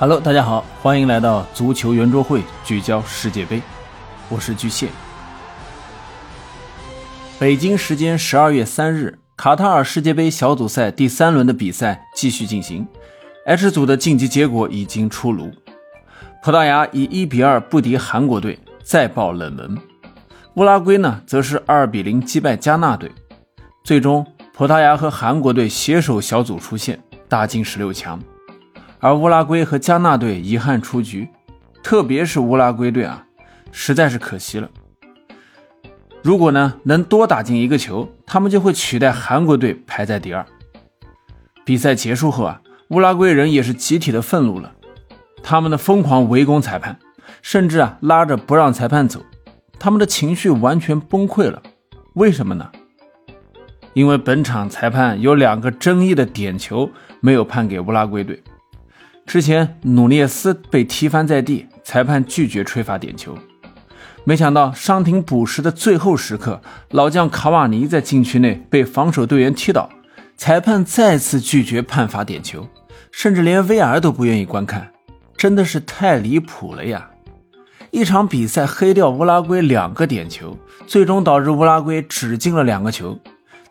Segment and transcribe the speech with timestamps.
[0.00, 3.60] Hello，大家好，欢迎来到足球圆桌会，聚焦世界杯，
[4.28, 4.86] 我是巨蟹。
[7.36, 12.86] 北京时间十二月三日，卡塔尔世界杯小组赛第三轮的比赛继续进行
[13.44, 15.50] ，H 组的晋级结果已经出炉，
[16.44, 19.76] 葡萄牙以一比二不敌韩国队，再爆冷门；
[20.54, 23.10] 乌拉圭呢，则是二比零击败加纳队，
[23.82, 24.24] 最终
[24.54, 28.16] 葡萄牙和韩国队携手小组出线，打进十六强。
[29.00, 31.28] 而乌拉圭和加纳队遗憾出局，
[31.82, 33.24] 特别是乌拉圭队啊，
[33.70, 34.68] 实在是可惜了。
[36.22, 40.44] 如果呢能多打进一个球，他们就会取代韩国队排在第二。
[41.64, 44.72] 比赛结束后啊，乌拉圭人也是集体的愤怒了，
[45.42, 46.98] 他们的疯狂围攻裁判，
[47.40, 49.24] 甚至啊拉着不让裁判走，
[49.78, 51.62] 他们的情绪完全崩溃了。
[52.14, 52.68] 为什么呢？
[53.94, 58.42] 因为本场裁判有两个争议的点球没有判给乌拉圭队。
[59.28, 63.36] 之前努涅斯被踢翻在地，裁判拒绝吹罚点球。
[64.24, 69.90] 没想到伤停补时的最后时刻，老将卡瓦尼在禁区内被防守队员踢倒，
[70.38, 72.66] 裁判再次拒绝判罚点球，
[73.12, 74.90] 甚至连 VR 都不愿意观看，
[75.36, 77.10] 真的是太离谱了呀！
[77.90, 83.18] 一场比赛黑掉乌拉圭两个点球，最终导致乌拉圭只进了两个球。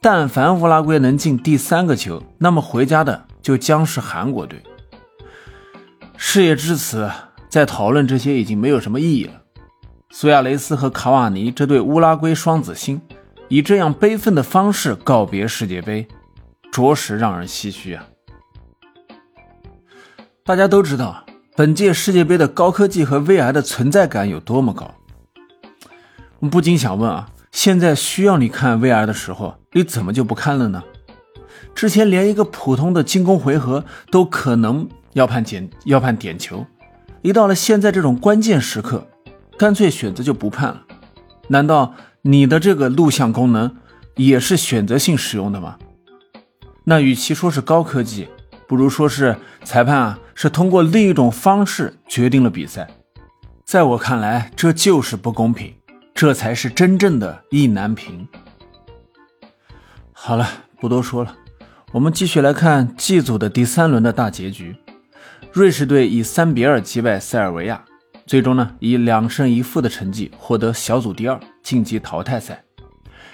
[0.00, 4.62] 但凡乌拉圭能进第三个球，那么回家的就将是韩国队。
[6.22, 7.10] 事业至此，
[7.48, 9.32] 再讨论这些已经没有什么意义了。
[10.10, 13.00] 苏亚雷斯和卡瓦尼这对乌拉圭双子星，
[13.48, 16.06] 以这样悲愤的方式告别世界杯，
[16.70, 18.06] 着实让人唏嘘啊！
[20.44, 21.24] 大家都知道，
[21.56, 24.94] 本届世界杯的高科技和 VR 的存在感有多么高。
[26.38, 30.84] 我们不禁想问啊，现在需要你看 VR 的时候，你怎么就不看了呢？
[31.74, 34.86] 之前连一个普通的进攻回合都可能。
[35.12, 36.66] 要判点要判点球，
[37.22, 39.08] 一到了现在这种关键时刻，
[39.58, 40.82] 干脆选择就不判了。
[41.48, 43.76] 难道你的这个录像功能
[44.16, 45.78] 也是选择性使用的吗？
[46.84, 48.28] 那与其说是高科技，
[48.68, 52.88] 不如说是裁判啊是通过另一种方式决定了比赛。
[53.64, 55.74] 在我看来，这就是不公平，
[56.14, 58.26] 这才是真正的意难平。
[60.12, 60.48] 好了，
[60.80, 61.36] 不多说了，
[61.92, 64.76] 我们继续来看 G 组的第三轮的大结局。
[65.52, 67.84] 瑞士队以三比二击败塞尔维亚，
[68.24, 72.62] 最终呢以两胜一负的成绩获得小组第二，晋级淘汰赛。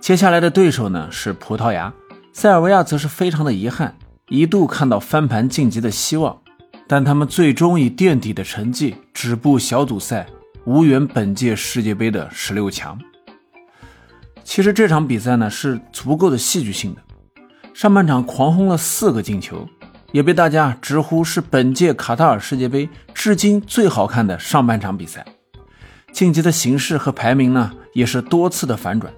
[0.00, 1.92] 接下来的对手呢是葡萄牙，
[2.32, 3.96] 塞尔维亚则是非常的遗憾，
[4.28, 6.36] 一度看到翻盘晋级的希望，
[6.88, 10.26] 但他们最终以垫底的成绩止步小组赛，
[10.64, 12.98] 无缘本届世界杯的十六强。
[14.42, 17.00] 其实这场比赛呢是足够的戏剧性的，
[17.72, 19.68] 上半场狂轰了四个进球。
[20.12, 25.24] 也被大家直呼是本届卡塔尔世界杯至今最好看的上半场比赛，
[26.12, 29.12] 晋级的形势和排名呢也是多次的反转，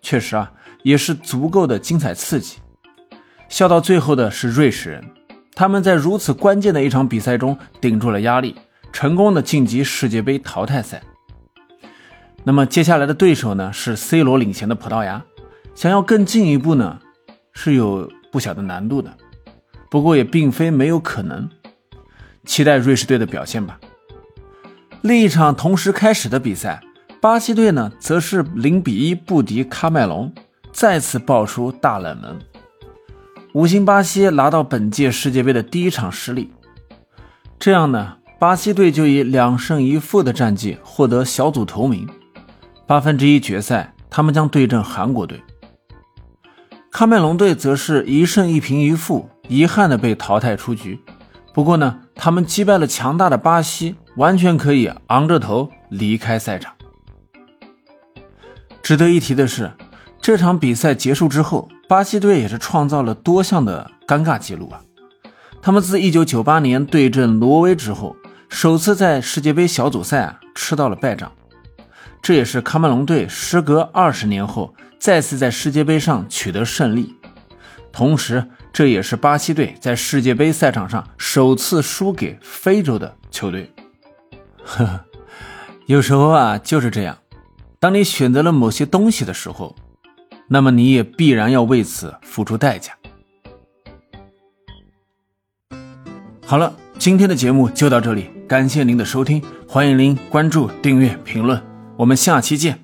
[0.00, 2.58] 确实啊也是足够的精彩刺激。
[3.48, 5.04] 笑到最后的是瑞士人，
[5.54, 8.56] 他们在如此关键的一场比赛中顶住了压力，
[8.92, 11.02] 成功的晋级世界杯淘汰赛。
[12.44, 15.22] 那么接下来的对手呢是 C 罗领衔的葡萄牙，
[15.74, 16.98] 想要更进一步呢
[17.52, 19.14] 是有不小的难度的。
[19.92, 21.50] 不过也并非没有可能，
[22.46, 23.78] 期待瑞士队的表现吧。
[25.02, 26.82] 另一场同时开始的比赛，
[27.20, 30.32] 巴西队呢则是零比一不敌喀麦隆，
[30.72, 32.38] 再次爆出大冷门。
[33.52, 36.50] 五星巴西拿到本届世界杯的第一场失利，
[37.58, 42.08] 这样呢，巴西队就以两胜一负的战绩获得小组头名。
[42.86, 45.42] 八分之一决赛，他们将对阵韩国队。
[46.90, 49.28] 喀麦隆队则是一胜一平一负。
[49.48, 51.00] 遗憾的被淘汰出局，
[51.52, 56.72] 不过呢，他们击败了强大的巴西，完全可以昂着头离开赛场。
[58.82, 59.70] 值得一提的是，
[60.20, 64.80] 这场比赛结束之后，巴西队也是创造了多项的尴尬记录啊！
[65.60, 68.16] 他们自1998年对阵挪威之后，
[68.48, 71.30] 首次在世界杯小组赛啊吃到了败仗，
[72.22, 77.14] 这也是喀麦隆队时隔二十年后再次在世界杯上取得胜利，
[77.92, 78.48] 同时。
[78.72, 83.70] 这也是巴西队在世界杯赛场上首次输给非洲的球队。
[84.64, 85.04] 呵呵，
[85.86, 87.18] 有时候啊就是这样，
[87.78, 89.76] 当你选择了某些东西的时候，
[90.48, 92.92] 那么你也必然要为此付出代价。
[96.46, 101.62] 好了，今天的节目就到这里，感谢您的收听，欢迎您关注、订阅、评论，
[101.96, 102.81] 我们下期见。